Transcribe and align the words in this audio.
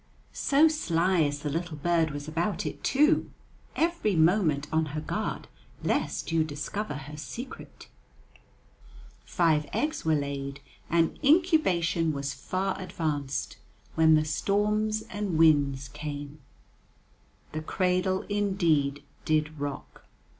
So 0.33 0.67
sly 0.67 1.21
as 1.21 1.41
the 1.41 1.49
little 1.51 1.77
bird 1.77 2.09
was 2.09 2.27
about 2.27 2.65
it, 2.65 2.83
too, 2.83 3.29
every 3.75 4.15
moment 4.15 4.67
on 4.73 4.85
her 4.97 4.99
guard 4.99 5.47
lest 5.83 6.31
you 6.31 6.43
discover 6.43 6.95
her 6.95 7.17
secret! 7.17 7.87
Five 9.25 9.67
eggs 9.73 10.03
were 10.03 10.15
laid, 10.15 10.59
and 10.89 11.19
incubation 11.23 12.13
was 12.13 12.33
far 12.33 12.81
advanced, 12.81 13.57
when 13.93 14.15
the 14.15 14.25
storms 14.25 15.03
and 15.03 15.37
winds 15.37 15.87
came. 15.89 16.39
The 17.51 17.61
cradle 17.61 18.23
indeed 18.23 19.03
did 19.23 19.59
rock. 19.59 20.07